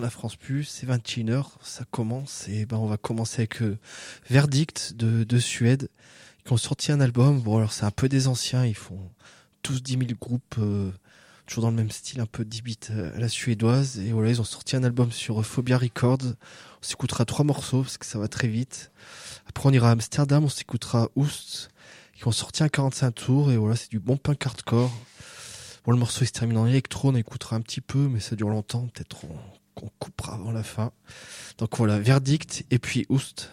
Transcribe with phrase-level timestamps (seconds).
[0.00, 3.78] La France Plus, c'est 21h, ça commence et ben on va commencer avec euh,
[4.28, 5.88] Verdict de, de Suède
[6.44, 7.40] qui ont sorti un album.
[7.40, 8.98] Bon alors c'est un peu des anciens, ils font
[9.62, 10.90] tous 10 000 groupes, euh,
[11.46, 14.40] toujours dans le même style, un peu 10 bits à la suédoise et voilà ils
[14.40, 16.18] ont sorti un album sur Phobia Records.
[16.24, 18.90] On s'écoutera trois morceaux parce que ça va très vite.
[19.48, 21.70] Après on ira à Amsterdam, on s'écoutera Oust
[22.14, 24.92] qui ont sorti un 45 tours et voilà c'est du bon punk hardcore.
[25.86, 28.34] Bon, le morceau il se termine en électro, on écoutera un petit peu, mais ça
[28.34, 28.88] dure longtemps.
[28.88, 29.24] Peut-être
[29.76, 30.90] qu'on coupera avant la fin.
[31.58, 33.50] Donc voilà, verdict et puis Oust.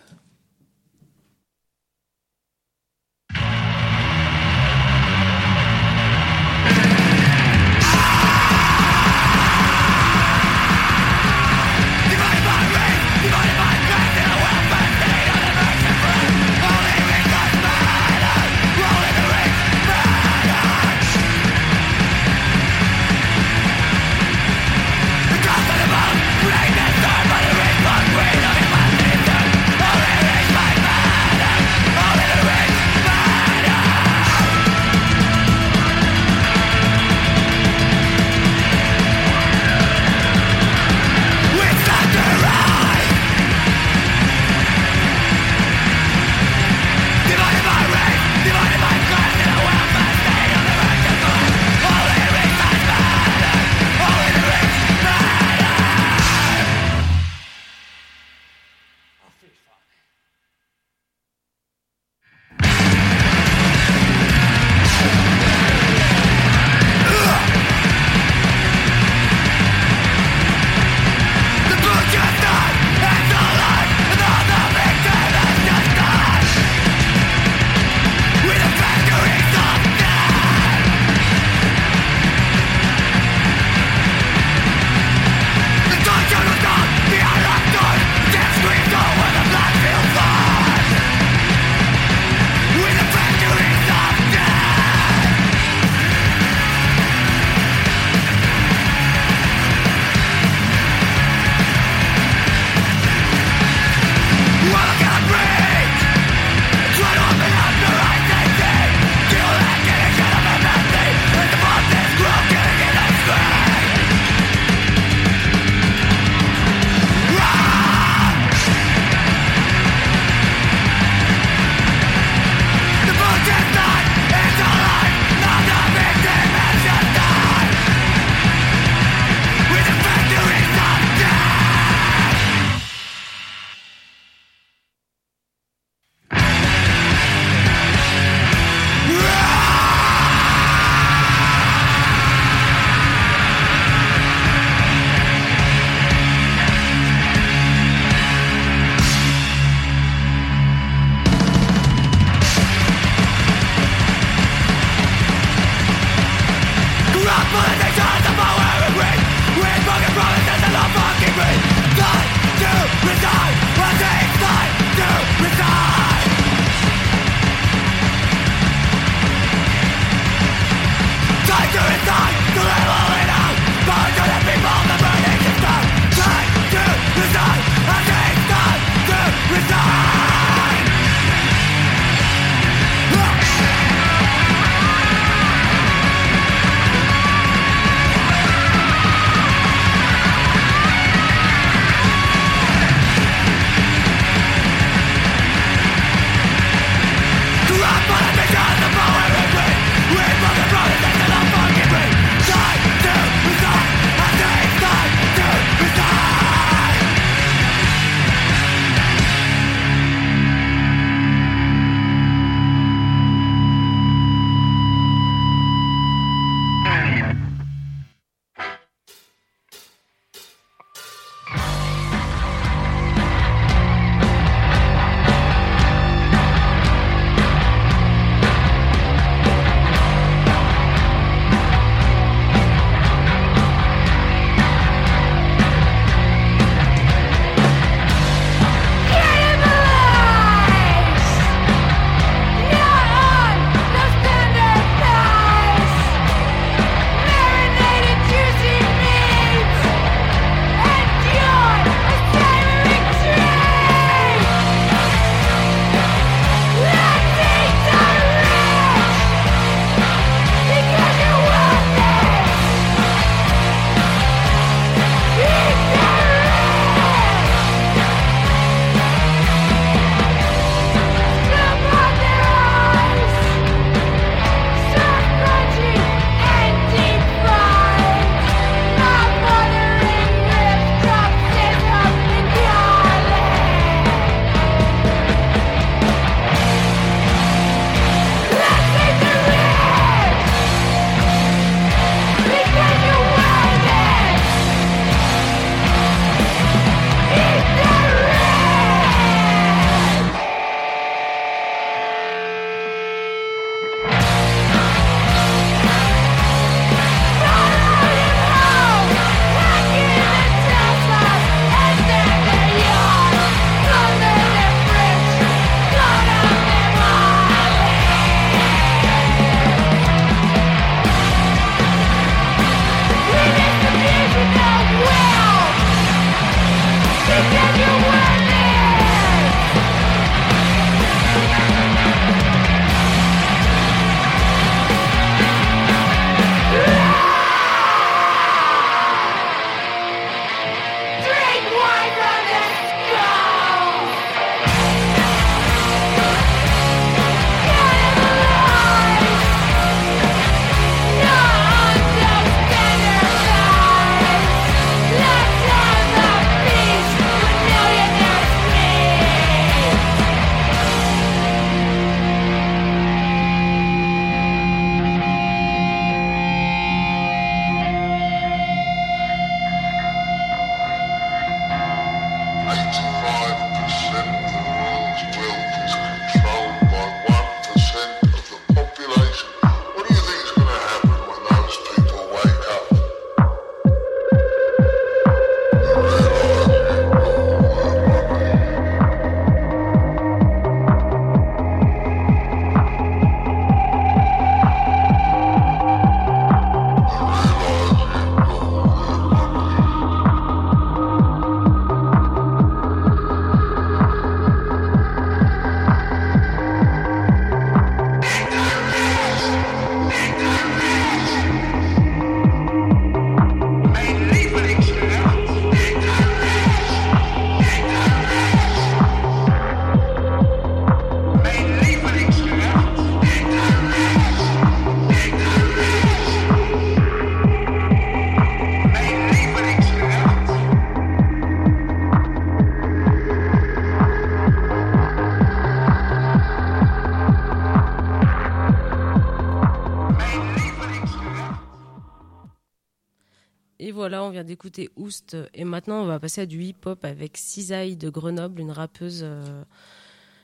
[444.43, 448.71] D'écouter Oust et maintenant on va passer à du hip-hop avec Cisaille de Grenoble, une
[448.71, 449.63] rappeuse euh,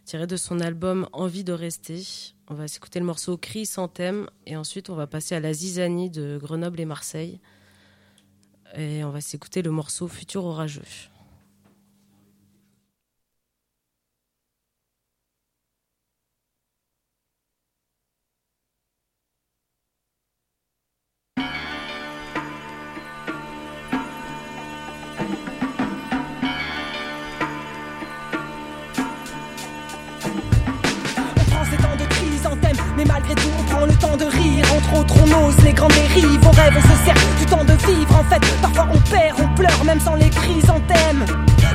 [0.05, 2.01] tirée de son album Envie de rester.
[2.47, 5.53] On va s'écouter le morceau Cri sans thème et ensuite on va passer à la
[5.53, 7.39] Zizanie de Grenoble et Marseille
[8.75, 10.81] et on va s'écouter le morceau Futur orageux.
[33.85, 34.65] Le temps de rire.
[34.75, 36.39] Entre autres, on ose les grandes dérives.
[36.43, 38.19] On rêve, on se sert du temps de vivre.
[38.19, 41.25] En fait, parfois on perd, on pleure, même sans les chrysanthèmes.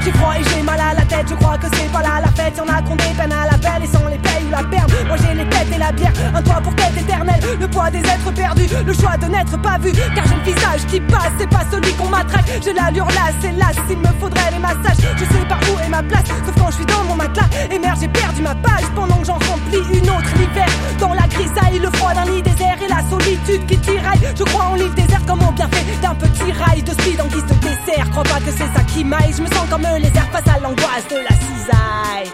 [0.04, 2.28] J'ai froid et j'ai mal à la tête, je crois que c'est pas là la
[2.32, 2.56] fête.
[2.58, 4.92] Y'en a qu'on des peines à la belle et sans les payes ou la perdre.
[5.06, 7.40] Moi j'ai les têtes et la bière, un toit pour tête éternelle.
[7.58, 9.92] Le poids des êtres perdus, le choix de n'être pas vu.
[9.92, 12.44] Car j'ai le visage qui passe, c'est pas celui qu'on m'attraque.
[12.62, 15.00] J'ai l'allure là, c'est là, s'il me faudrait les massages.
[15.16, 17.48] Je sais pas où est ma place, sauf quand je suis dans mon matelas.
[17.70, 20.68] Et merde, j'ai perdu ma page pendant que j'en remplis une autre l'hiver.
[21.00, 24.20] Dans la grisaille, le froid d'un lit désert et la solitude qui tiraille.
[24.36, 27.46] Je crois en l'île désert comme au bienfait d'un petit rail de speed en guise
[27.46, 28.10] de dessert.
[28.10, 30.60] Crois pas que c'est ça qui m'aille, je me sens comme les airs face à
[30.60, 32.30] l'angoisse de la cisaille.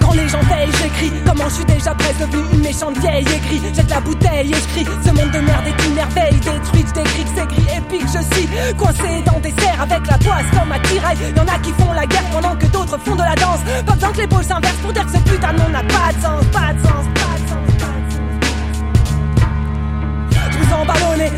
[0.00, 1.12] Quand les gens payent, j'écris.
[1.26, 5.08] Comment je suis déjà presque devenue une méchante vieille aigrie Jette la bouteille et je
[5.08, 6.40] Ce monde de merde est une merveille.
[6.40, 10.46] Détruite, je décris c'est gris épique Je suis coincé dans des serres avec la poisse
[10.52, 11.16] comme un tirail.
[11.36, 13.60] Y'en a qui font la guerre pendant que d'autres font de la danse.
[13.86, 16.22] Pas besoin que l'épaule s'inverse pour dire que ce putain de nom n'a pas de
[16.22, 17.71] sens Pas de sens, pas de sens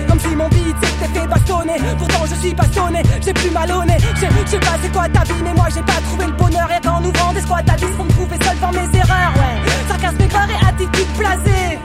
[0.08, 1.76] Comme si mon beat s'était fait bastonner.
[1.98, 5.52] Pourtant je suis passionné, j'ai plus malonné Je sais pas c'est quoi ta vie mais
[5.54, 6.68] moi j'ai pas trouvé le bonheur.
[6.70, 9.88] Et qu'en ouvrant des squats à 10 pour me trouver seul dans mes erreurs Ouais,
[9.88, 11.78] sarcasme aigreur et attitude blasée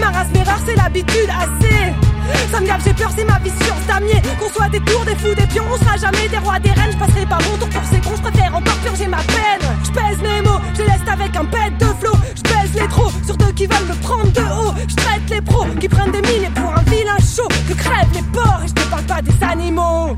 [0.00, 1.92] Ma race m'erreur c'est l'habitude assez.
[2.50, 5.14] Ça me gave, j'ai peur, c'est ma vie sur damier Qu'on soit des tours, des
[5.14, 6.92] fous, des pions, on sera jamais des rois, des reines.
[6.92, 9.62] Je passerai pas mon tour pour ces cons, je préfère encore purger ma peine.
[9.84, 12.18] Je pèse mes mots, je laisse avec un bête de flot.
[12.34, 14.74] Je pèse les trop sur ceux qui veulent me prendre de haut.
[14.88, 16.45] Je traite les pros qui prennent des mines
[19.26, 20.16] et je te parle pas des animaux.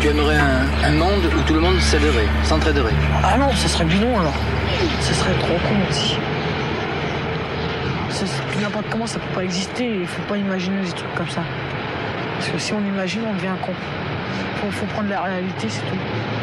[0.00, 4.18] tu, aimerais un, monde où tout le monde s'aiderait, s'entraiderait Ah non, ça serait bidon
[4.18, 4.34] alors.
[5.00, 6.16] Ça serait trop con aussi.
[8.62, 11.42] N'importe comment ça peut pas exister, il faut pas imaginer des trucs comme ça.
[12.38, 13.72] Parce que si on imagine, on devient con.
[14.60, 16.33] Faut, faut prendre la réalité, c'est tout.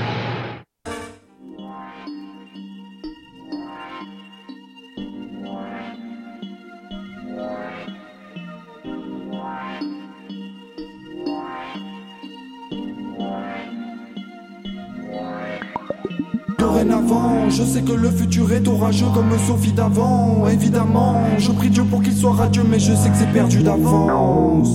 [17.52, 20.48] Je sais que le futur est orageux comme Sophie d'avant.
[20.48, 24.70] Évidemment, je prie Dieu pour qu'il soit radieux, mais je sais que c'est perdu d'avance.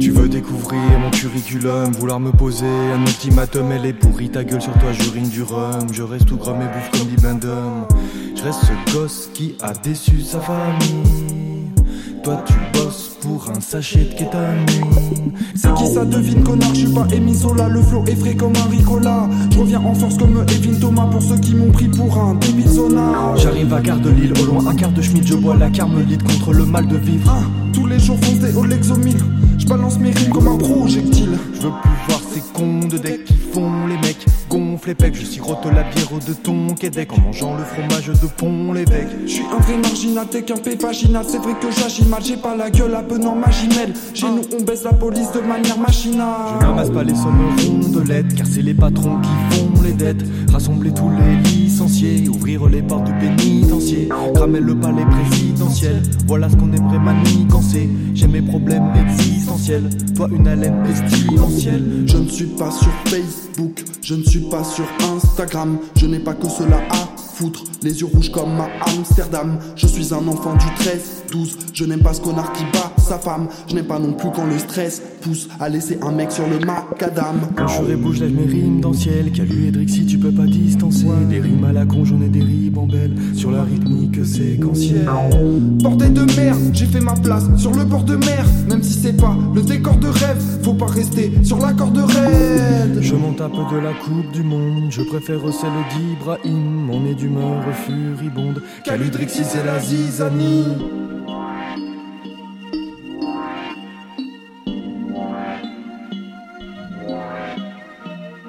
[0.00, 4.62] Tu veux découvrir mon curriculum, vouloir me poser un ultimatum, elle est pourrie, ta gueule
[4.62, 5.92] sur toi, j'urine du rhum.
[5.92, 7.86] Je reste tout gras et bouffe comme Bibendum.
[8.34, 11.59] Je reste ce gosse qui a déçu sa famille.
[12.22, 15.32] Toi, tu bosses pour un sachet de kétamine.
[15.54, 16.74] C'est qui ça devine, connard?
[16.74, 17.06] Je suis pas
[17.56, 19.28] là le flow est frais comme un ricola.
[19.50, 22.68] Je reviens en force comme Evin Thomas pour ceux qui m'ont pris pour un débile
[23.36, 26.22] J'arrive à Gare de Lille, au loin un quart de schmidt, je bois la carmelite
[26.22, 27.30] contre le mal de vivre.
[27.30, 29.18] Ah, tous les jours fonce des l'exomile
[29.58, 31.38] Je balance mes rimes comme un projectile.
[31.54, 35.14] Je veux plus voir ces cons de deck qui font les mecs gonfle les pecs.
[35.14, 39.08] Je sirote la bière de ton Québec en mangeant le fromage de pont l'évêque.
[39.24, 41.24] Je suis un vrai marginal, t'es qu'un peu vaginal.
[41.26, 43.94] C'est vrai que j'agis mal, j'ai pas la gueule avenant maginelle.
[44.12, 46.58] Chez nous, on baisse la police de manière machinale.
[46.60, 49.69] Je n'amasse pas les sommes rondelettes, car c'est les patrons qui font
[50.52, 54.08] Rassembler tous les licenciés, ouvrir les portes du pénitencier.
[54.34, 57.88] Cramer le palais présidentiel, voilà ce qu'on aimerait manigancer.
[58.14, 62.04] J'ai mes problèmes existentiels, toi une haleine pestilentielle.
[62.06, 66.34] Je ne suis pas sur Facebook, je ne suis pas sur Instagram, je n'ai pas
[66.34, 67.64] que cela à foutre.
[67.82, 69.58] Les yeux rouges comme à Amsterdam.
[69.74, 71.56] Je suis un enfant du 13, 12.
[71.72, 73.48] Je n'aime pas ce connard qui bat sa femme.
[73.68, 76.58] Je n'aime pas non plus quand le stress pousse à laisser un mec sur le
[76.58, 77.40] macadam.
[77.56, 79.32] Quand je bouge, lève mes rimes dans le ciel.
[79.32, 81.06] Calu et si tu peux pas distancer.
[81.28, 83.16] Des rimes à la con, j'en ai des ribambelles.
[83.34, 85.08] Sur la rythmique séquentielle.
[85.82, 88.44] Bordel de merde, j'ai fait ma place sur le bord de mer.
[88.68, 92.98] Même si c'est pas le décor de rêve, faut pas rester sur la corde raide.
[93.00, 94.90] Je monte un peu de la coupe du monde.
[94.90, 96.90] Je préfère celle d'Ibrahim.
[96.90, 98.62] On est d'humeur furibonde.
[98.84, 100.76] Caludrixis et la zizanie.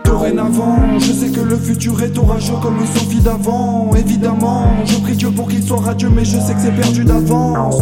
[0.06, 3.92] Dorénavant, je sais que le futur est orageux comme le Sophie d'avant.
[3.96, 7.82] Évidemment, je prie Dieu pour qu'il soit radieux, mais je sais que c'est perdu d'avance.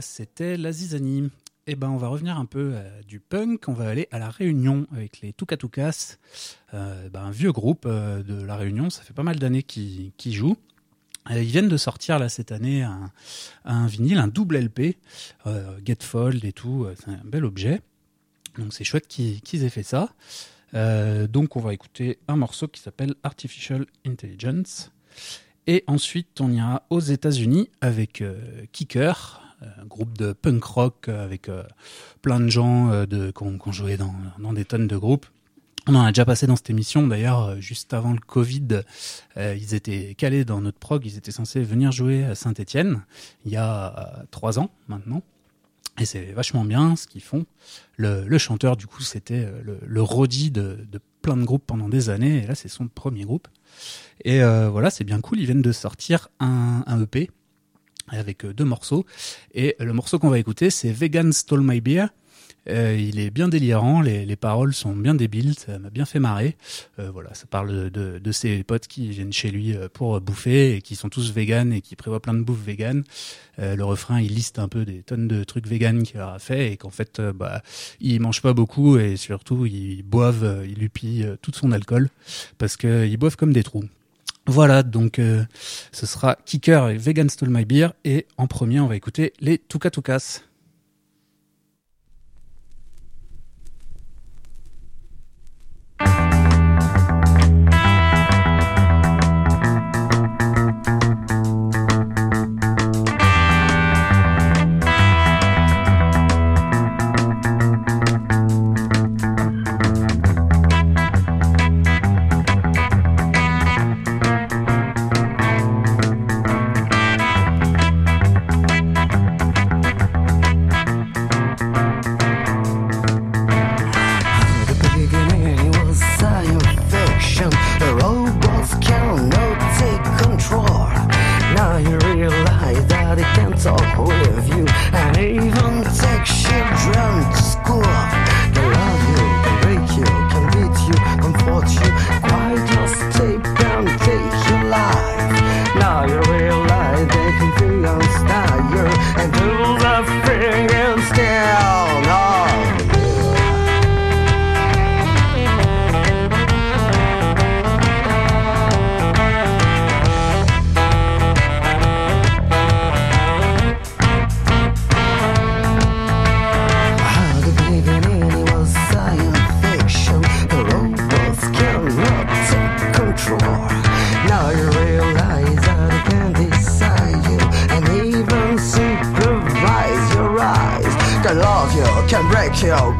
[0.00, 1.30] C'était la zizanie.
[1.68, 3.68] Eh ben, on va revenir un peu euh, du punk.
[3.68, 6.16] On va aller à la Réunion avec les Tukatukas,
[6.74, 8.90] euh, ben, un vieux groupe euh, de la Réunion.
[8.90, 10.56] Ça fait pas mal d'années qu'ils jouent.
[11.30, 12.82] Ils viennent de sortir là cette année
[13.64, 14.96] un, vinyle, un double LP,
[15.84, 16.88] Getfold et tout.
[16.98, 17.80] C'est un bel objet.
[18.58, 20.12] Donc c'est chouette qu'ils aient fait ça.
[21.28, 24.90] donc on va écouter un morceau qui s'appelle Artificial Intelligence.
[25.68, 28.24] Et ensuite on ira aux États-Unis avec
[28.72, 29.41] Kicker,
[29.86, 31.62] groupe de punk rock avec euh,
[32.22, 35.26] plein de gens euh, de, qui ont, joué dans, des tonnes de groupes.
[35.86, 37.06] On en a déjà passé dans cette émission.
[37.06, 38.82] D'ailleurs, euh, juste avant le Covid,
[39.36, 41.04] ils étaient calés dans notre prog.
[41.04, 43.02] Ils étaient censés venir jouer à Saint-Étienne
[43.44, 45.22] il y a trois ans maintenant.
[46.00, 47.44] Et c'est vachement bien ce qu'ils font.
[47.96, 52.44] Le, chanteur, du coup, c'était le, le de, plein de groupes pendant des années.
[52.44, 53.48] Et là, c'est son premier groupe.
[54.24, 55.40] Et voilà, c'est bien cool.
[55.40, 57.28] Ils viennent de sortir un, un EP
[58.12, 59.04] avec euh, deux morceaux.
[59.54, 62.06] Et le morceau qu'on va écouter, c'est Vegan Stole My Beer.
[62.68, 66.20] Euh, il est bien délirant, les, les, paroles sont bien débiles, ça m'a bien fait
[66.20, 66.56] marrer.
[66.98, 70.76] Euh, voilà, ça parle de, de, ses potes qui viennent chez lui euh, pour bouffer
[70.76, 73.02] et qui sont tous véganes et qui prévoient plein de bouffe végane.
[73.58, 76.72] Euh, le refrain, il liste un peu des tonnes de trucs véganes qu'il a fait
[76.72, 77.62] et qu'en fait, bah,
[78.00, 82.10] il mange pas beaucoup et surtout, ils boivent, il lui tout son alcool
[82.58, 83.84] parce qu'ils boivent comme des trous.
[84.46, 85.44] Voilà, donc euh,
[85.92, 87.88] ce sera Kicker et Vegan Stole My Beer.
[88.04, 90.40] Et en premier, on va écouter les Tukatukas.
[90.40, 90.51] too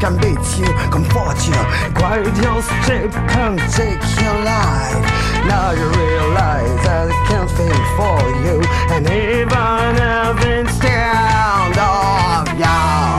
[0.03, 1.55] can beat you, comfort you,
[1.95, 4.99] quiet your strip can take your life.
[5.47, 8.61] Now you realize that I can't think for you,
[8.91, 13.12] and even if it's down, oh, yeah.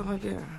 [0.00, 0.49] over here.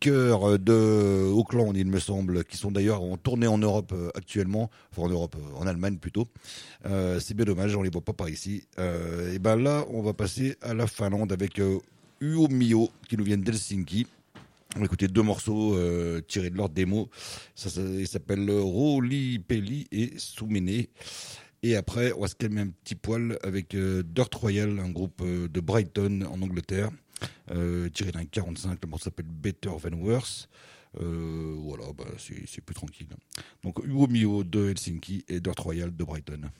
[0.00, 4.70] Kicker de Auckland, il me semble, qui sont d'ailleurs en tournée en Europe euh, actuellement,
[4.92, 6.28] enfin en Europe, euh, en Allemagne plutôt.
[6.86, 8.64] Euh, c'est bien dommage, on les voit pas par ici.
[8.78, 11.78] Euh, et ben là, on va passer à la Finlande avec euh,
[12.20, 14.06] Uo Mio qui nous vient d'Helsinki.
[14.76, 17.08] On va écouter deux morceaux euh, tirés de leur démo.
[17.54, 20.86] Ça, ça s'appelle Roli Peli et Soumene.
[21.62, 25.22] Et après, on va se calmer un petit poil avec euh, Dirt Royal, un groupe
[25.22, 26.90] euh, de Brighton en Angleterre,
[27.50, 28.78] euh, tiré d'un 45.
[28.82, 30.48] Le morceau s'appelle Better Than Worse.
[31.00, 33.08] Euh, voilà, bah, c'est plus tranquille.
[33.62, 36.50] Donc, Uo Mio de Helsinki et Dirt Royal de Brighton.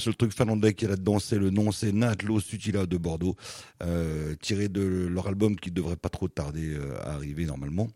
[0.00, 3.36] Seul truc finlandais qu'il y a là-dedans, c'est le nom, c'est Natlo Sutila de Bordeaux,
[3.82, 7.88] euh, tiré de leur album qui devrait pas trop tarder euh, à arriver normalement.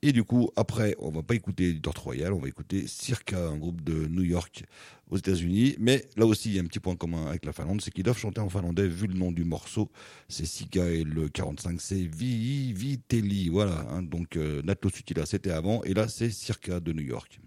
[0.00, 3.56] Et du coup, après, on va pas écouter Dirt Royal, on va écouter Circa, un
[3.56, 4.64] groupe de New York
[5.10, 5.74] aux États-Unis.
[5.78, 8.04] Mais là aussi, il y a un petit point commun avec la Finlande, c'est qu'ils
[8.04, 9.90] doivent chanter en finlandais vu le nom du morceau.
[10.28, 13.48] C'est Sika et le 45, c'est Vi Viteli.
[13.48, 17.40] Voilà, hein, donc euh, Natlo Sutila, c'était avant, et là, c'est Circa de New York.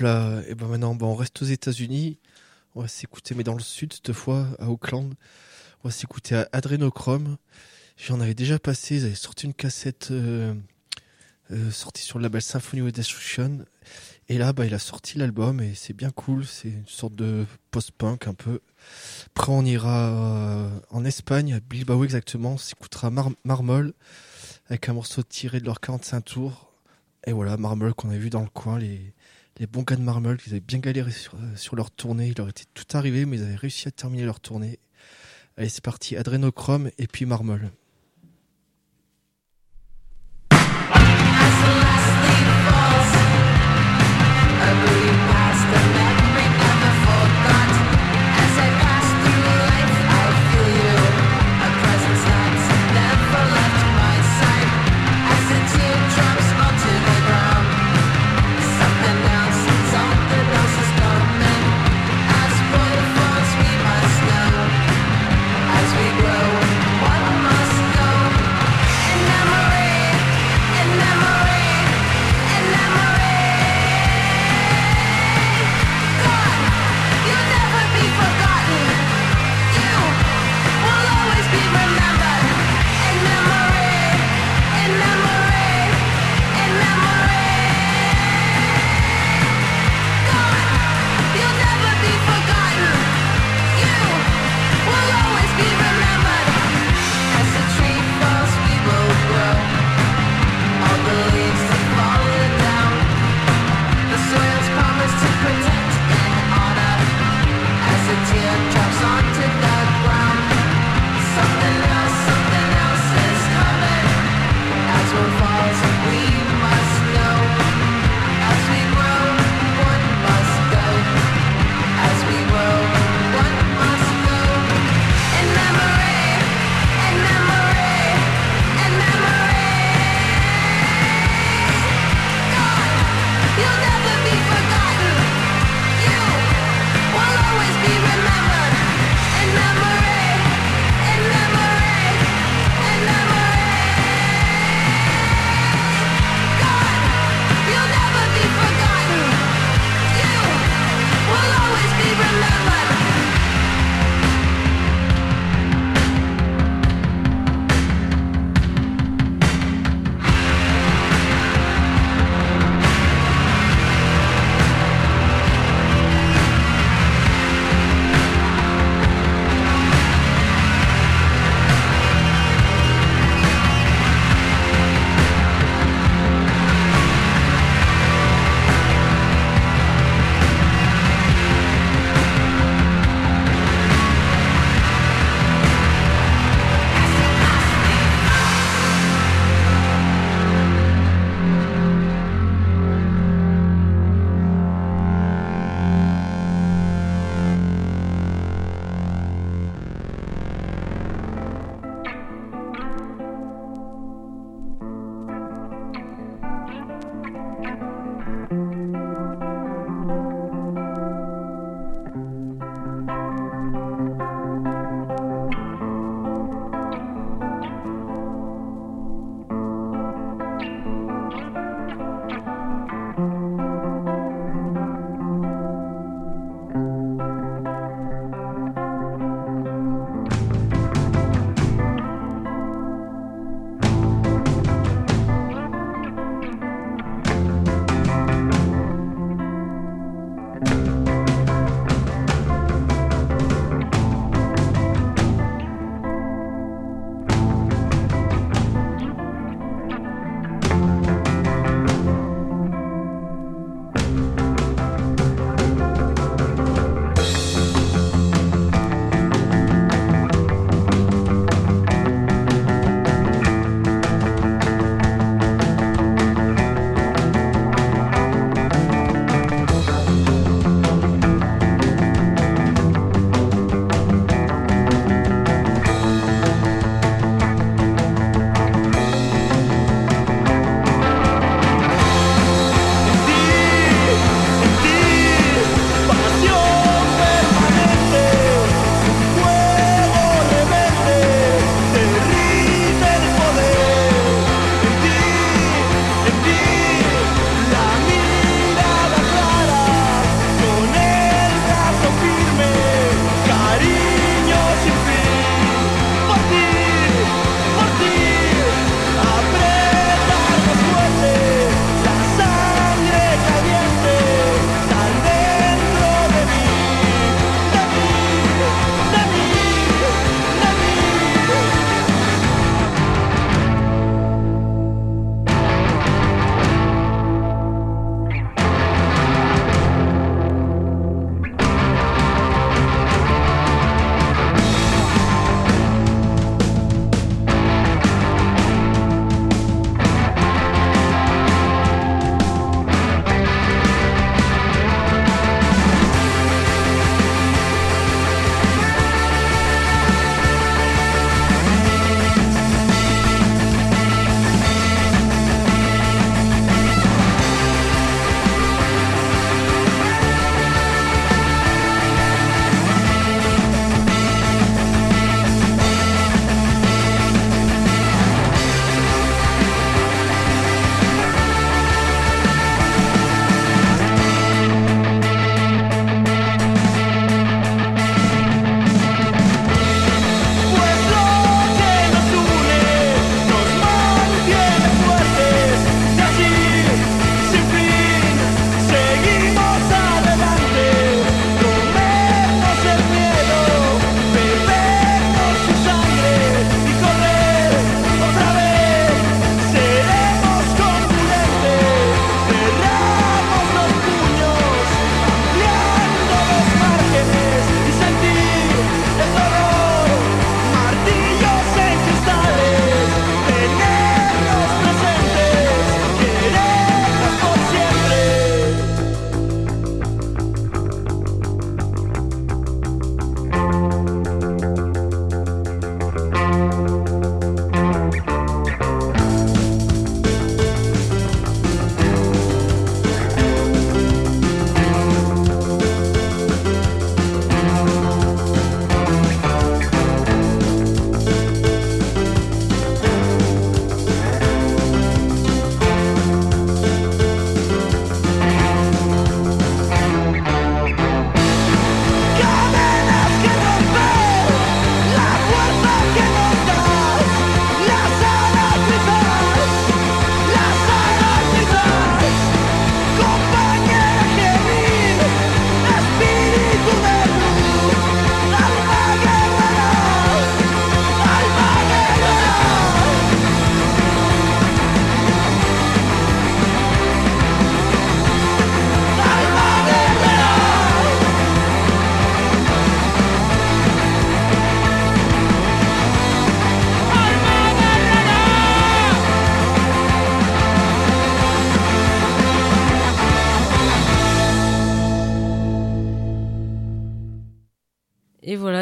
[0.00, 2.18] Et ben maintenant, bon, on reste aux États-Unis.
[2.74, 5.14] On va s'écouter, mais dans le sud cette fois, à Auckland.
[5.82, 7.36] On va s'écouter à Adrenochrome.
[7.96, 8.96] J'en avais déjà passé.
[8.96, 10.54] Ils avaient sorti une cassette euh,
[11.50, 13.64] euh, sortie sur le label Symphony of Destruction.
[14.28, 16.46] Et là, bah, il a sorti l'album et c'est bien cool.
[16.46, 18.60] C'est une sorte de post-punk un peu.
[19.34, 22.52] Après, on ira euh, en Espagne, à Bilbao exactement.
[22.52, 23.92] On s'écoutera Mar Marmol
[24.68, 26.72] avec un morceau tiré de leur 45 tours.
[27.26, 29.12] Et voilà, Marmol qu'on a vu dans le coin, les,
[29.60, 32.28] les bons gars de Marmol, qui avaient bien galéré sur, euh, sur leur tournée.
[32.28, 34.80] Il leur était tout arrivé, mais ils avaient réussi à terminer leur tournée.
[35.58, 36.16] Allez, c'est parti.
[36.16, 37.70] Adrenochrome et puis Marmol.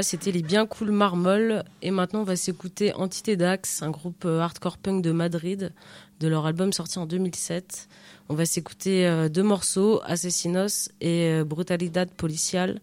[0.09, 1.65] C'était les bien cool Marmol.
[1.83, 5.75] Et maintenant, on va s'écouter Entité Dax, un groupe euh, hardcore punk de Madrid,
[6.21, 7.89] de leur album sorti en 2007.
[8.31, 12.81] On va s'écouter euh, deux morceaux, Asesinos et euh, Brutalidad Policial,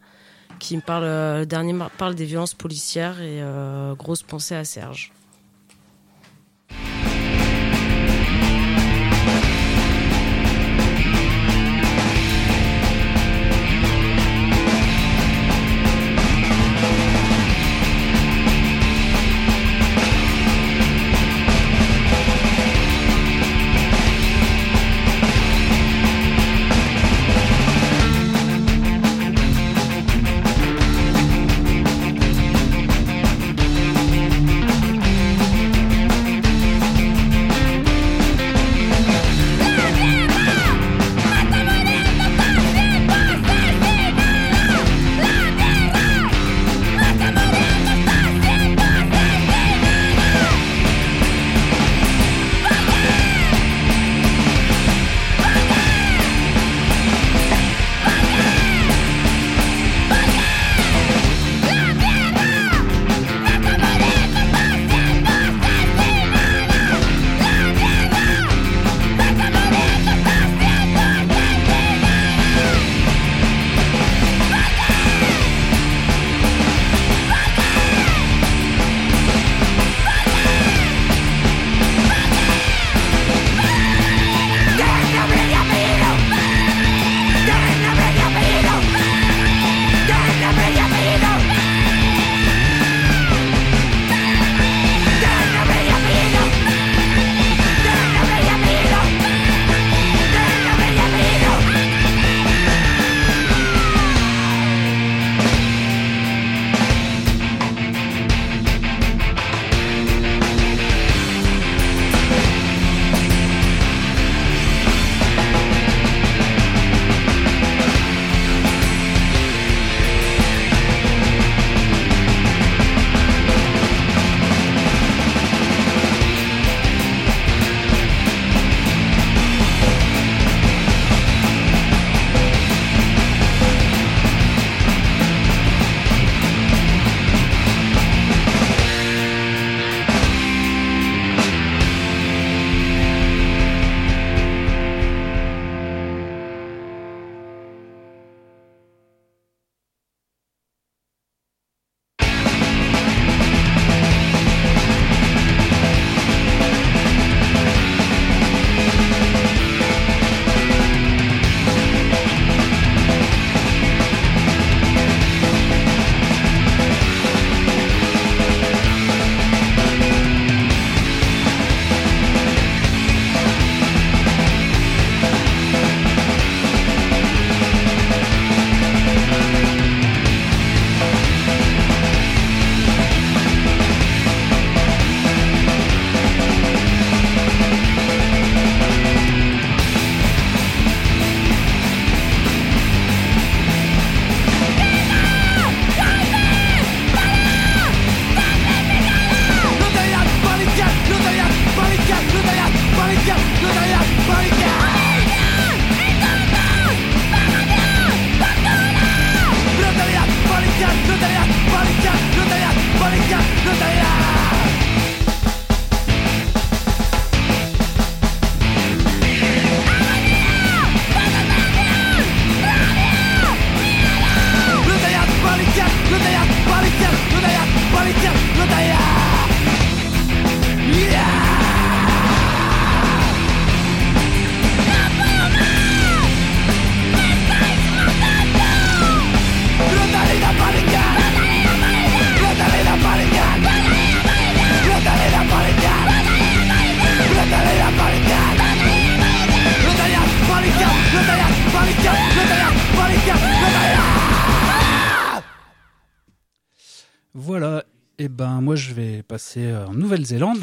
[0.60, 3.42] qui parle, le dernier parle des violences policières et
[3.98, 5.12] grosse pensée à Serge.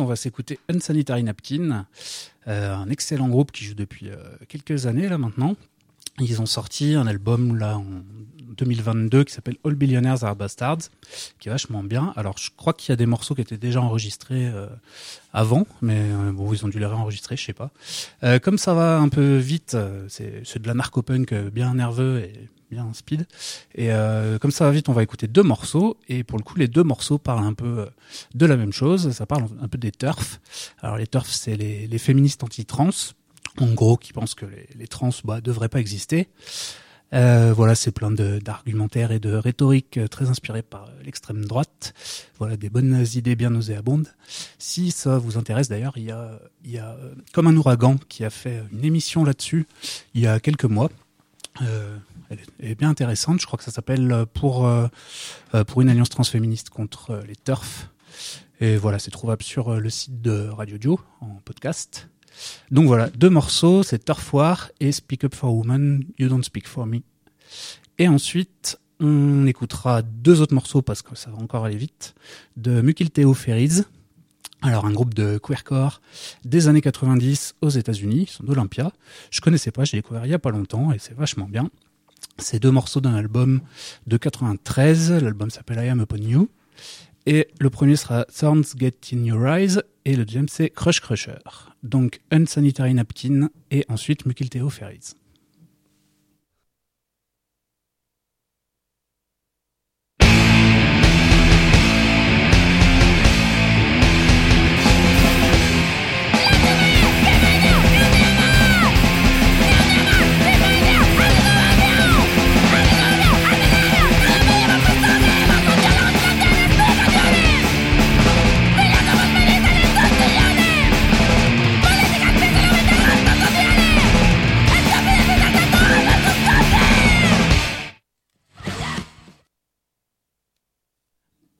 [0.03, 1.87] On va s'écouter Unsanitary Napkin,
[2.49, 4.17] euh, un excellent groupe qui joue depuis euh,
[4.49, 5.55] quelques années là maintenant.
[6.19, 7.85] Ils ont sorti un album là en
[8.57, 10.91] 2022 qui s'appelle All Billionaires Are Bastards,
[11.39, 12.13] qui est vachement bien.
[12.17, 14.67] Alors je crois qu'il y a des morceaux qui étaient déjà enregistrés euh,
[15.33, 17.71] avant, mais bon, ils ont dû les réenregistrer, je sais pas.
[18.41, 19.77] Comme ça va un peu vite,
[20.09, 23.27] c'est de la narco-punk bien nerveux et bien speed.
[23.75, 25.99] Et euh, comme ça va vite, on va écouter deux morceaux.
[26.09, 27.87] Et pour le coup, les deux morceaux parlent un peu euh,
[28.35, 29.12] de la même chose.
[29.12, 30.41] Ça parle un peu des turfs.
[30.81, 32.91] Alors les turfs, c'est les, féministes anti-trans,
[33.61, 34.47] en gros, qui pensent que
[34.77, 36.29] les, trans bah, devraient pas exister.
[37.14, 41.93] Euh, voilà, c'est plein d'argumentaires et de rhétorique très inspirés par l'extrême droite.
[42.39, 44.09] Voilà, des bonnes idées bien nauséabondes.
[44.59, 46.97] Si ça vous intéresse, d'ailleurs, il y a, y a
[47.35, 49.66] comme un ouragan qui a fait une émission là-dessus
[50.14, 50.89] il y a quelques mois.
[52.33, 53.41] Elle, est, bien intéressante.
[53.41, 54.87] Je crois que ça s'appelle euh, pour euh,
[55.55, 57.91] euh, pour une alliance transféministe contre les turfs.
[58.61, 62.09] Et voilà, c'est trouvable sur le site de Radio Dio en podcast.
[62.70, 66.68] Donc voilà, deux morceaux, c'est Turf War et Speak Up for Woman, You Don't Speak
[66.68, 67.01] for Me.
[67.99, 72.14] Et ensuite, on écoutera deux autres morceaux parce que ça va encore aller vite,
[72.57, 73.83] de Mukilteo Ferries.
[74.62, 76.01] Alors un groupe de queercore
[76.45, 78.93] des années 90 aux États-Unis, ils sont d'Olympia.
[79.33, 81.68] Je connaissais pas, j'ai découvert il y a pas longtemps et c'est vachement bien.
[82.39, 83.61] C'est deux morceaux d'un album
[84.07, 85.12] de 93.
[85.23, 86.49] L'album s'appelle I Am Upon You.
[87.27, 91.39] Et le premier sera Thorns Get in Your Eyes et le deuxième c'est Crush Crusher.
[91.85, 95.14] Donc Unsanitary Napkin et ensuite Mukilteo Ferries.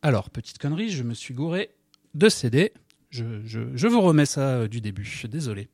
[0.05, 1.71] Alors, petite connerie, je me suis gouré
[2.15, 2.73] de CD.
[3.11, 5.23] Je, je, vous remets ça euh, du début.
[5.31, 5.69] Désolé.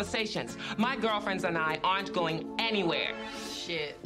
[0.00, 0.56] Conversations.
[0.78, 3.12] My girlfriends and I aren't going anywhere.
[3.52, 3.99] Shit.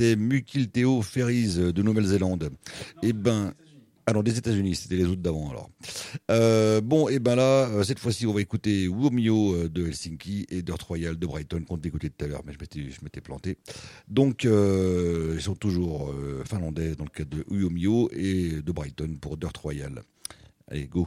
[0.00, 2.50] Mukilteo Ferries euh, de Nouvelle-Zélande.
[3.02, 3.52] Eh ben,
[4.06, 5.70] ah des États-Unis, c'était les autres d'avant alors.
[6.30, 10.62] Euh, bon, et ben là, euh, cette fois-ci, on va écouter Womio de Helsinki et
[10.62, 13.56] Dirt Royal de Brighton qu'on écouté tout à l'heure, mais je m'étais planté.
[14.08, 16.12] Donc, ils sont toujours
[16.44, 20.02] finlandais dans le cadre de Womio et de Brighton pour Dirt Royal.
[20.68, 21.06] Allez, go!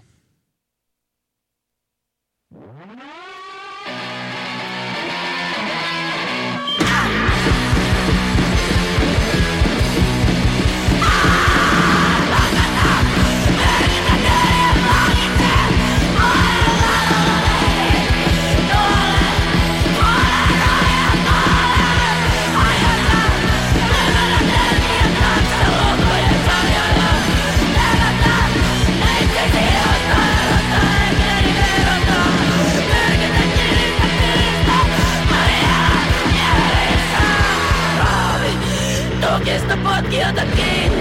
[39.68, 40.92] the potki jotakin,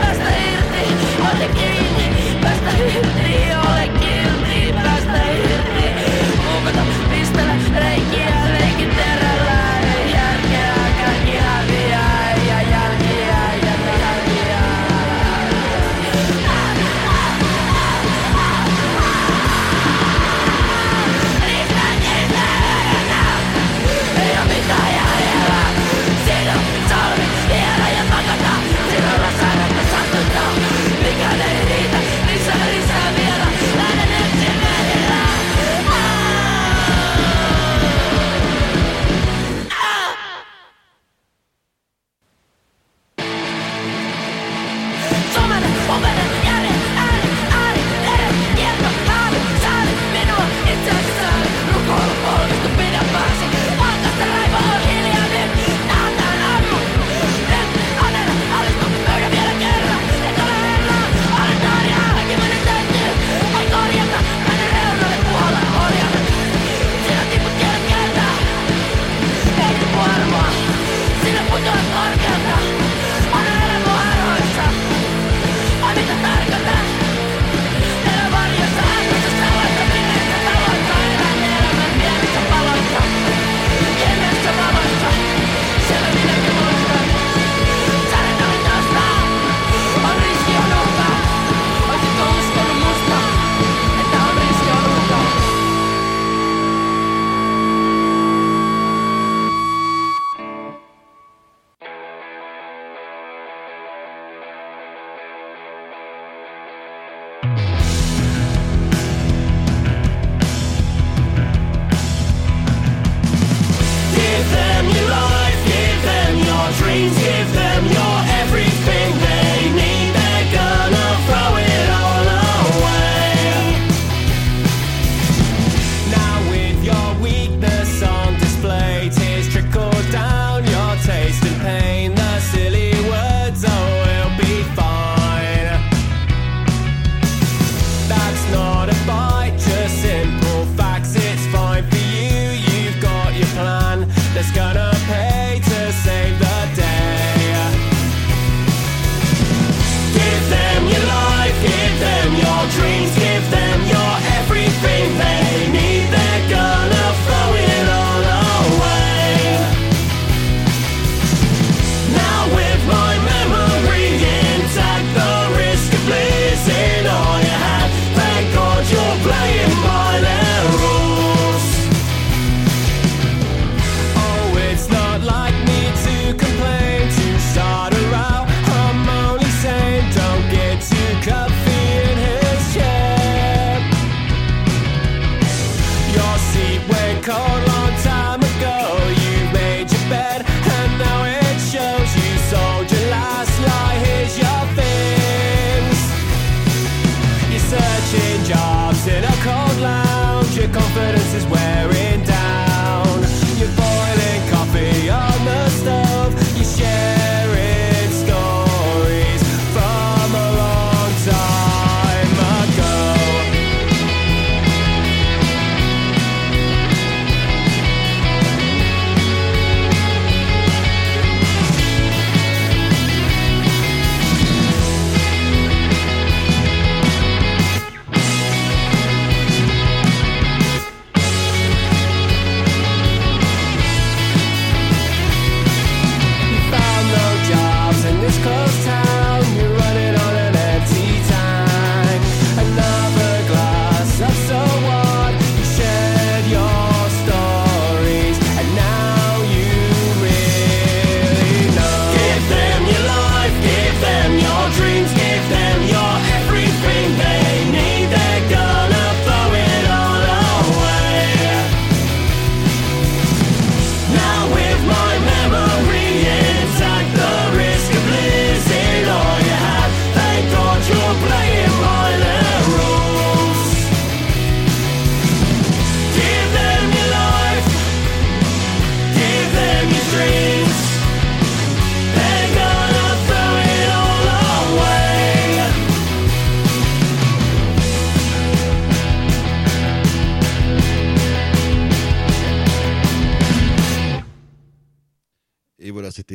[0.00, 0.86] päästä irti.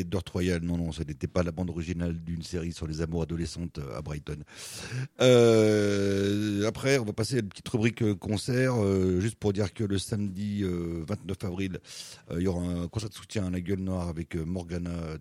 [0.01, 0.63] C'était Dirt.
[0.63, 3.97] Non, non, ce n'était pas la bande originale d'une série sur les amours adolescentes euh,
[3.97, 4.37] à Brighton.
[5.19, 8.75] Euh, après, on va passer à une petite rubrique euh, concert,
[9.19, 11.79] juste pour dire que le samedi euh, 29 avril,
[12.31, 15.17] il y aura un concert de soutien à la gueule noire avec Morgana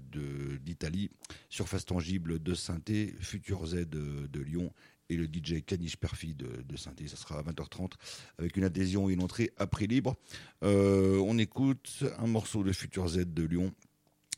[0.63, 1.11] d'Italie,
[1.49, 4.73] Surface Tangible de Synthé, Future Z de, Lyon
[5.09, 7.09] et le DJ Caniche Perfy de, de Synthé.
[7.09, 7.93] Ça sera à 20h30
[8.39, 10.15] avec une adhésion et une entrée à prix libre.
[10.63, 13.73] On écoute un morceau de Future Z de Lyon.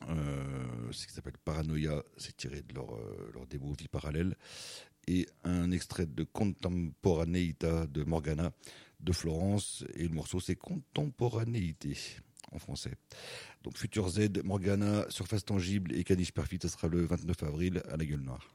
[0.09, 4.35] Euh, ce qui s'appelle Paranoia, c'est tiré de leur, euh, démo Vie Parallèle,
[5.07, 8.51] et un extrait de Contemporaneita de Morgana
[8.99, 11.97] de Florence, et le morceau c'est Contemporanéité
[12.51, 12.93] en français.
[13.63, 17.97] Donc Future Z, Morgana, Surface Tangible et Caniche Perfit, ça sera le 29 avril à
[17.97, 18.47] la gueule noire.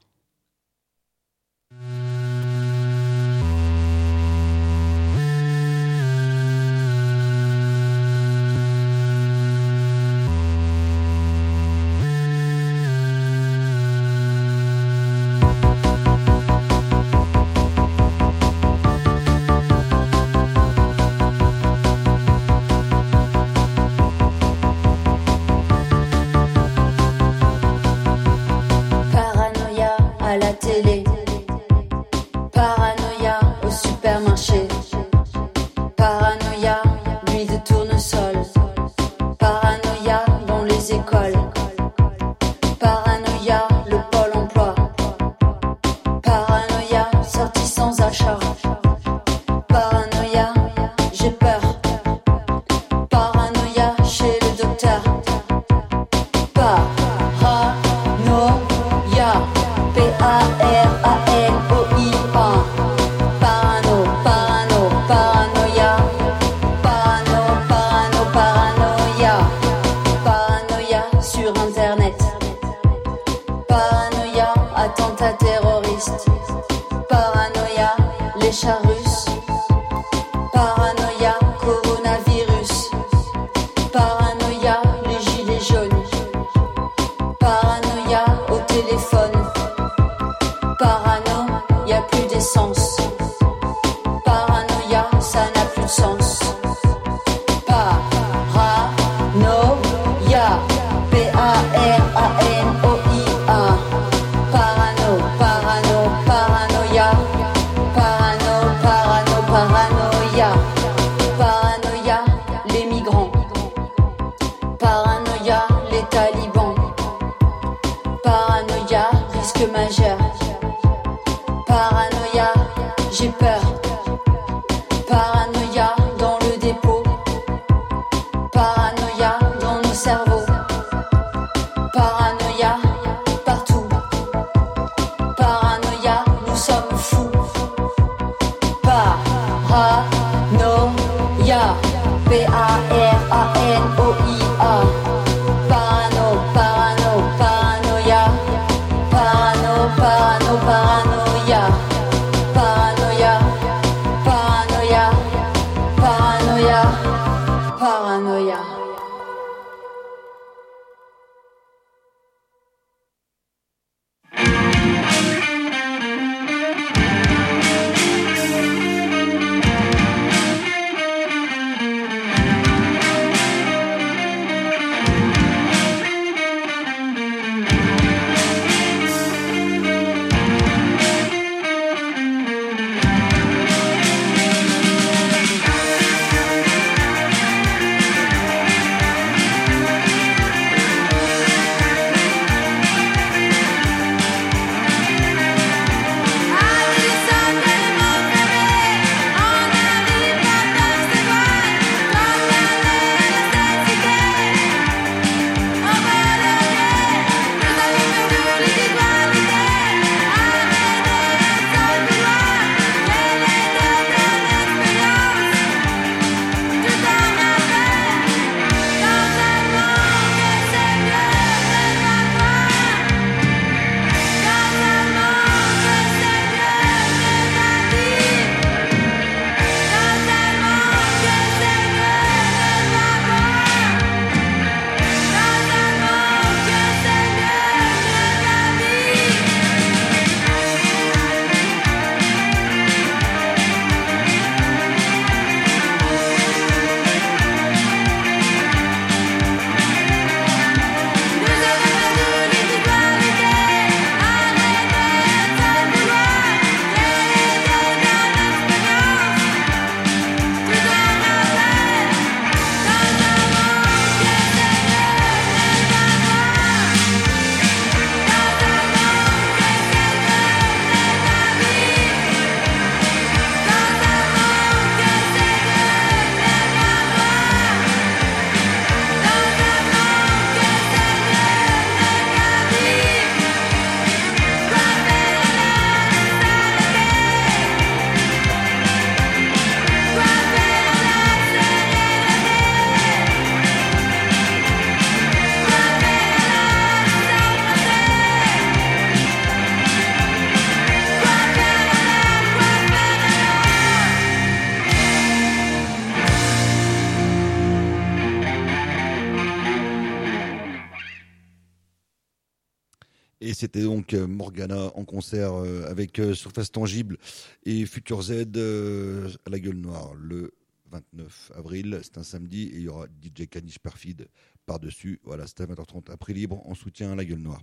[313.99, 317.17] Donc euh, Morgana en concert euh, avec euh, Surface Tangible
[317.65, 320.53] et Future Z à la gueule noire le
[320.89, 321.99] 29 avril.
[322.01, 324.29] C'est un samedi et il y aura DJ Caniche Perfide
[324.65, 325.19] par-dessus.
[325.25, 327.61] Voilà, c'était à 20h30 après libre en soutien à la gueule noire.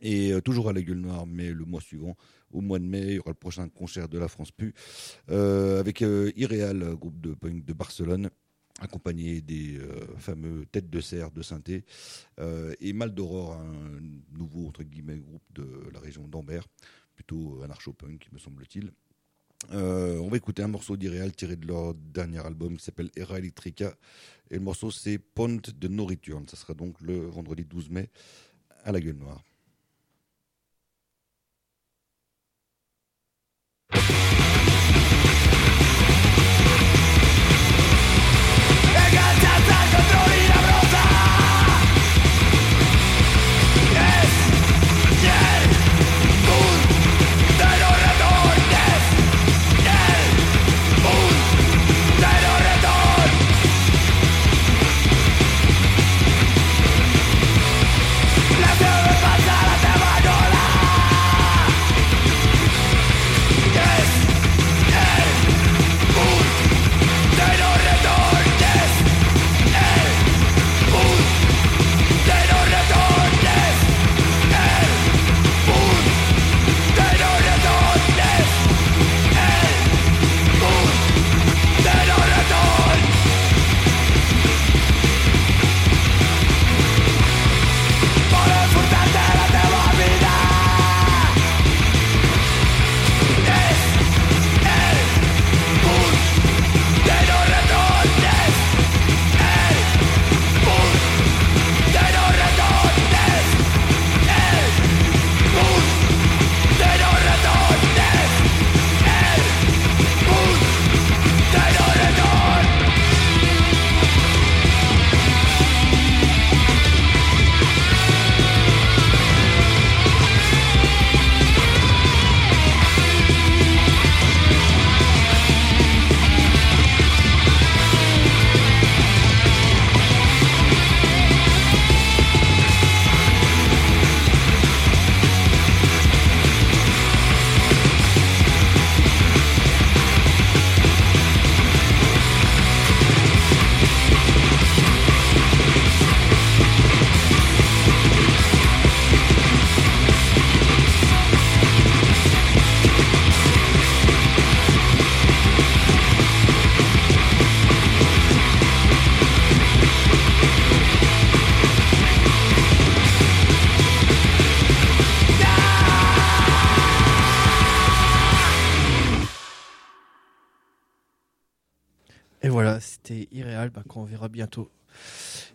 [0.00, 2.16] Et toujours à la gueule noire, mais le mois suivant,
[2.50, 4.72] au mois de mai, il y aura le prochain concert de la France Pu
[5.28, 8.30] avec euh, Irreal, groupe de punk de Barcelone,
[8.78, 11.84] accompagné des euh, fameux Têtes de Serre de Synthé,
[12.38, 14.00] euh, et Mal d'Aurore, un
[14.36, 16.66] nouveau entre guillemets groupe de la région d'Ambert,
[17.14, 18.92] plutôt anarcho-punk, me semble-t-il.
[19.72, 23.38] Euh, on va écouter un morceau d'Irreal tiré de leur dernier album qui s'appelle Era
[23.38, 23.94] Electrica.
[24.50, 26.46] Et le morceau c'est Pont de No Return.
[26.48, 28.08] Ça sera donc le vendredi 12 mai
[28.84, 29.42] à la gueule noire.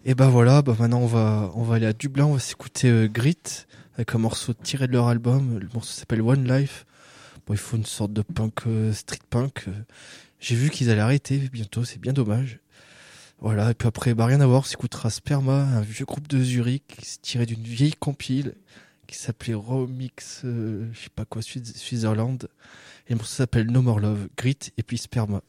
[0.06, 2.90] Et bah voilà, bah maintenant on va, on va aller à Dublin, on va s'écouter
[2.90, 3.66] euh, Grit
[3.96, 5.60] avec un morceau tiré de leur album.
[5.60, 6.86] Le morceau s'appelle One Life.
[7.46, 9.66] Bon, il faut une sorte de punk, euh, street punk.
[9.68, 9.72] euh.
[10.40, 12.60] J'ai vu qu'ils allaient arrêter bientôt, c'est bien dommage.
[13.40, 16.42] Voilà, et puis après, bah rien à voir, on s'écoutera Sperma, un vieux groupe de
[16.42, 18.56] Zurich, c'est tiré d'une vieille compile
[19.08, 22.48] qui s'appelait Remix, euh, je sais pas quoi, Switzerland.
[23.08, 25.42] Et le morceau s'appelle No More Love, Grit et puis Sperma.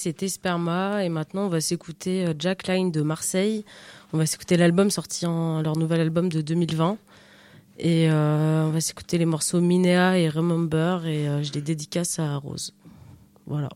[0.00, 1.04] C'était Sperma.
[1.04, 3.64] Et maintenant, on va s'écouter euh, Jack Line de Marseille.
[4.12, 6.96] On va s'écouter l'album sorti en leur nouvel album de 2020.
[7.78, 11.06] Et euh, on va s'écouter les morceaux Minea et Remember.
[11.06, 12.74] Et euh, je les dédicace à Rose.
[13.46, 13.68] Voilà.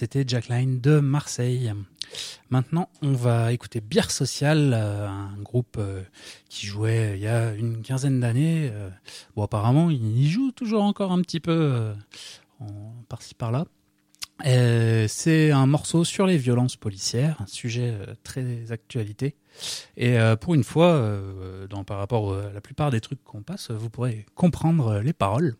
[0.00, 1.74] C'était Jack Line de Marseille.
[2.48, 6.02] Maintenant, on va écouter Bière Sociale, euh, un groupe euh,
[6.48, 8.70] qui jouait il y a une quinzaine d'années.
[8.72, 8.88] euh,
[9.36, 11.94] bon, apparemment, il joue toujours encore un petit peu euh,
[13.10, 13.66] par-ci par-là.
[14.46, 19.36] Euh, c'est un morceau sur les violences policières, un sujet euh, très actualité.
[19.98, 23.42] Et euh, pour une fois, euh, dans, par rapport à la plupart des trucs qu'on
[23.42, 25.56] passe, vous pourrez comprendre euh, les paroles.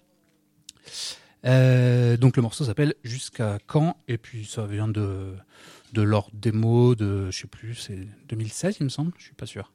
[1.46, 3.96] Euh, donc le morceau s'appelle Jusqu'à quand?
[4.08, 5.34] Et puis ça vient de
[5.92, 9.46] de leur démo de je sais plus c'est 2016 il me semble je suis pas
[9.46, 9.72] sûr.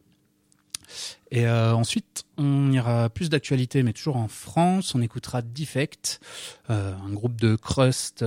[1.32, 6.22] Et euh, ensuite on ira plus d'actualité mais toujours en France on écoutera Defect
[6.70, 8.24] euh, un groupe de crust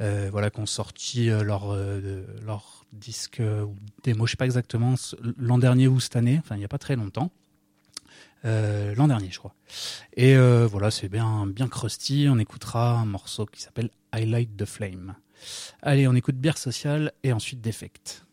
[0.00, 1.76] voilà qui ont sorti leur
[2.44, 4.94] leur disque ou démo je sais pas exactement
[5.36, 7.30] l'an dernier ou cette année enfin il y a pas très longtemps
[8.44, 9.54] euh, l'an dernier, je crois.
[10.16, 12.26] Et euh, voilà, c'est bien, bien crusty.
[12.30, 15.16] On écoutera un morceau qui s'appelle Highlight the Flame.
[15.82, 18.24] Allez, on écoute Bière Sociale et ensuite Defect.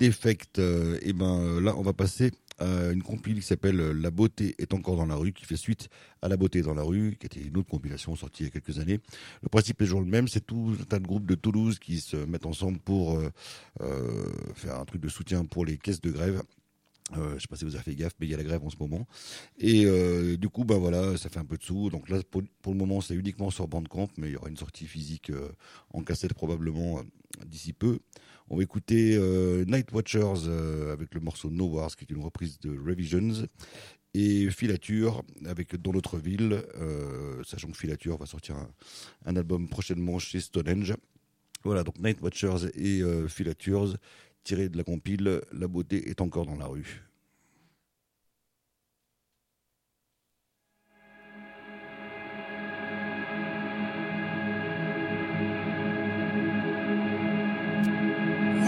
[0.00, 0.58] Euh, Defect.
[0.58, 4.10] euh, et ben euh, là, on va passer à une compile qui s'appelle euh, La
[4.10, 5.88] beauté est encore dans la rue, qui fait suite
[6.22, 8.52] à La beauté dans la rue, qui était une autre compilation sortie il y a
[8.52, 9.00] quelques années.
[9.42, 12.00] Le principe est toujours le même, c'est tout un tas de groupes de Toulouse qui
[12.00, 13.18] se mettent ensemble pour
[14.54, 16.42] faire un truc de soutien pour les caisses de grève.
[17.16, 18.62] Euh, je sais pas si vous avez fait gaffe, mais il y a la grève
[18.64, 19.06] en ce moment.
[19.58, 19.86] Et
[20.36, 21.90] du coup, bah voilà, ça fait un peu de sous.
[21.90, 24.86] Donc là, pour, le moment, c'est uniquement sur Bandcamp, mais il y aura une sortie
[24.86, 25.32] physique
[25.92, 27.00] en cassette probablement
[27.46, 28.00] d'ici peu.
[28.52, 32.22] On va écouter euh, Night Watchers euh, avec le morceau No Wars, qui est une
[32.22, 33.46] reprise de Revisions.
[34.12, 38.68] Et Filature avec Dans notre ville, euh, sachant que Filature va sortir un,
[39.24, 40.94] un album prochainement chez Stonehenge.
[41.62, 43.96] Voilà, donc Night Watchers et Filatures,
[44.42, 47.09] tirés de la compile La beauté est encore dans la rue.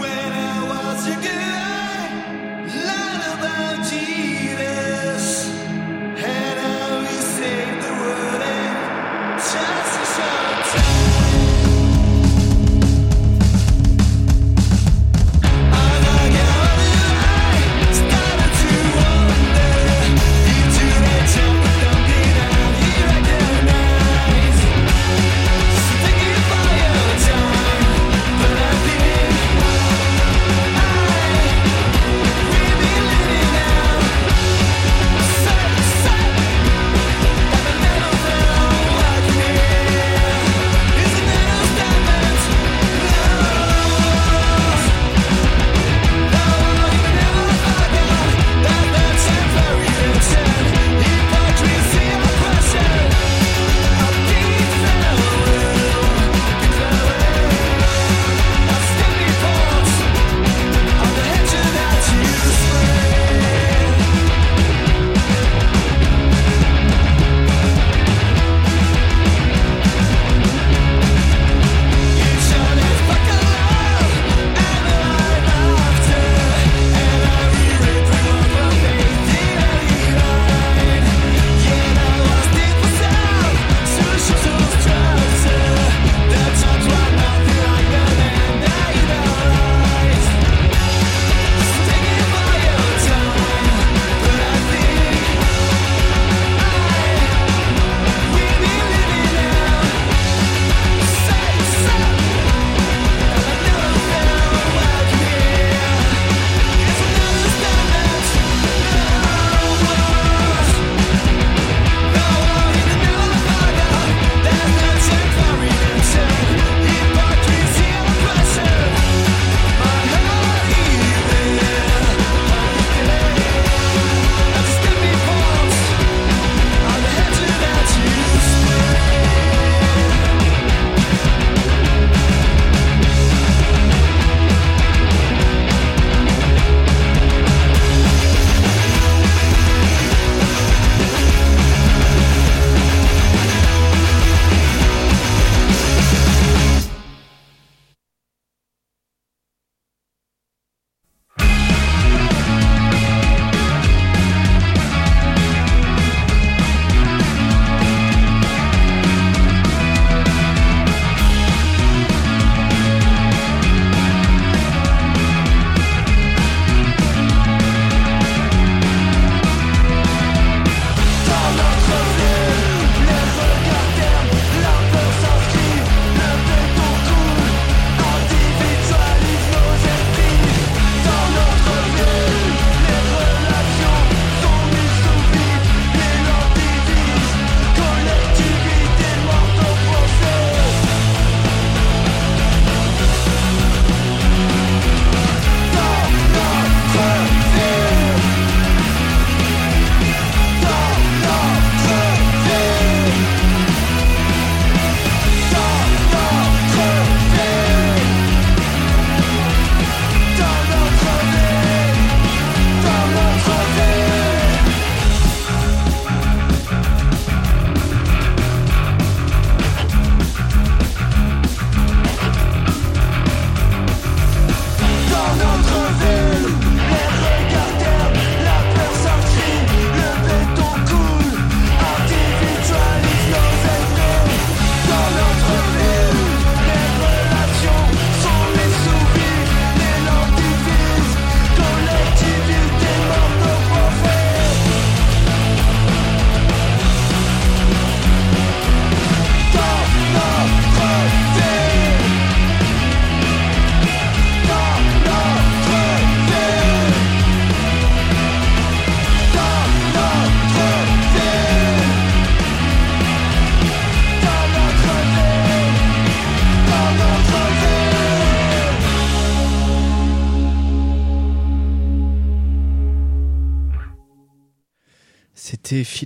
[0.03, 0.42] When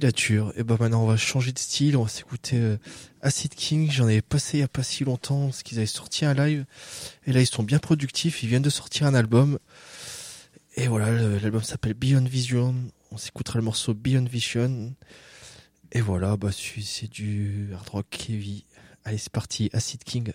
[0.03, 2.77] Et bah maintenant on va changer de style, on va s'écouter euh,
[3.21, 3.89] Acid King.
[3.89, 6.65] J'en avais passé il y a pas si longtemps parce qu'ils avaient sorti un live.
[7.25, 9.57] Et là ils sont bien productifs, ils viennent de sortir un album.
[10.75, 12.75] Et voilà, l'album s'appelle Beyond Vision.
[13.11, 14.93] On s'écoutera le morceau Beyond Vision.
[15.91, 18.65] Et voilà, bah c'est du hard rock heavy.
[19.03, 20.31] Allez c'est parti, Acid King.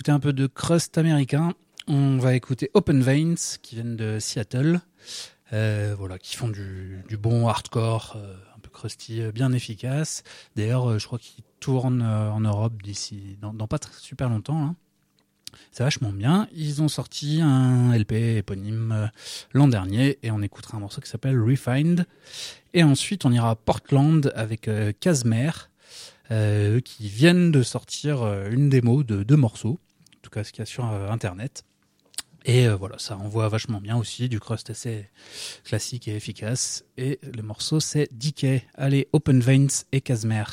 [0.00, 1.52] S'écouter un peu de crust américain.
[1.86, 4.80] On va écouter Open Veins qui viennent de Seattle.
[5.52, 10.22] Euh, voilà, qui font du, bon hardcore, euh, un peu crusty, euh, bien efficace.
[10.56, 14.62] D'ailleurs, je crois qu'ils tournent en Europe d'ici, dans, pas tr- super longtemps.
[14.64, 14.76] hein.
[15.70, 16.48] C'est vachement bien.
[16.54, 19.10] Ils ont sorti un LP éponyme
[19.52, 22.06] l'an dernier et on écoutera un morceau qui s'appelle Refined.
[22.72, 24.70] Et ensuite, on ira à Portland avec
[25.00, 25.50] Casmer,
[26.30, 29.80] qui viennent de sortir une démo de deux morceaux,
[30.30, 31.64] cas qu'il y a sur euh, Internet.
[32.44, 35.08] Et euh, voilà, ça envoie vachement bien aussi, du crust assez
[35.64, 36.84] classique et efficace.
[36.96, 38.64] Et le morceau, c'est Decay.
[38.74, 40.44] Allez, Open Veins et Casmer.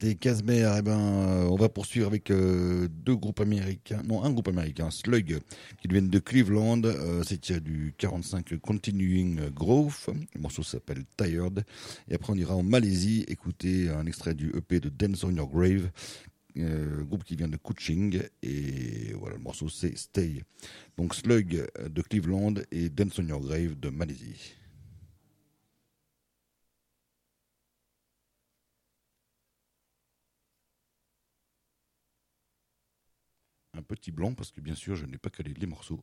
[0.00, 0.68] C'était Casmer.
[0.78, 4.90] Eh ben, euh, on va poursuivre avec euh, deux groupes américains, non un groupe américain,
[4.90, 5.40] Slug,
[5.80, 6.82] qui viennent de Cleveland.
[6.84, 10.08] Euh, c'est du 45 Continuing Growth.
[10.34, 11.64] Le morceau s'appelle Tired.
[12.08, 15.48] Et après, on ira en Malaisie écouter un extrait du EP de Dance on Your
[15.48, 15.90] Grave.
[16.56, 20.42] euh, groupe qui vient de Kuching et voilà le morceau c'est Stay
[20.98, 24.56] donc Slug de Cleveland et Dance on Your Grave de Malaisie
[33.90, 36.00] petit blanc parce que bien sûr je n'ai pas calé les morceaux.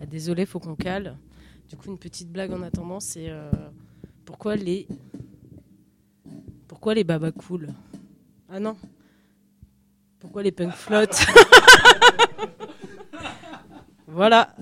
[0.00, 1.16] Ah, Désolé, faut qu'on cale.
[1.70, 3.50] Du coup, une petite blague en attendant, c'est euh,
[4.26, 4.86] pourquoi les
[6.68, 7.04] pourquoi les
[7.36, 7.72] cool
[8.50, 8.76] Ah non.
[10.22, 11.26] Pourquoi les punk flottent?
[14.06, 14.54] Voilà.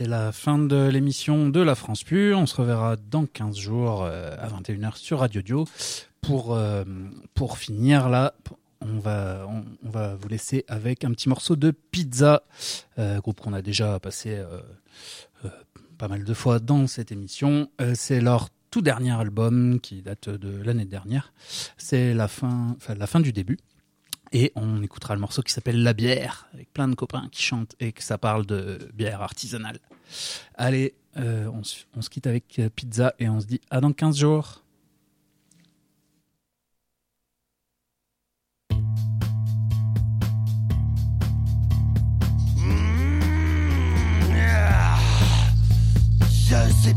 [0.00, 2.32] C'est la fin de l'émission de la France Pu.
[2.32, 5.66] On se reverra dans 15 jours euh, à 21h sur Radio Dio.
[6.22, 6.84] Pour, euh,
[7.34, 8.32] pour finir là,
[8.80, 12.44] on va, on, va vous laisser avec un petit morceau de Pizza,
[12.98, 14.42] euh, groupe qu'on a déjà passé
[15.98, 17.70] pas mal de fois dans cette émission.
[17.92, 21.34] C'est leur tout dernier album qui date de l'année dernière.
[21.76, 23.58] C'est la fin, enfin, la fin du début.
[24.32, 27.74] Et on écoutera le morceau qui s'appelle La bière, avec plein de copains qui chantent
[27.80, 29.78] et que ça parle de bière artisanale.
[30.54, 34.16] Allez, euh, on, se- quitte avec euh, Pizza et on se dit à dans 15
[34.18, 34.62] jours.
[46.48, 46.94] Je sais